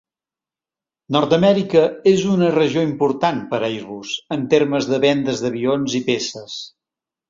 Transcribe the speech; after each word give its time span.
Nord-amèrica 1.15 1.83
és 2.13 2.25
una 2.37 2.49
regió 2.57 2.85
important 2.87 3.45
per 3.55 3.63
Airbus 3.71 4.17
en 4.39 4.51
termes 4.57 4.93
de 4.95 5.03
vendes 5.09 5.49
d'avions 5.49 6.03
i 6.03 6.07
peces. 6.13 6.63